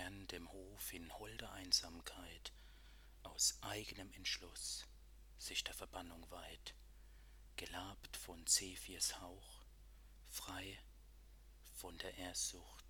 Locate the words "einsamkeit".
1.52-2.54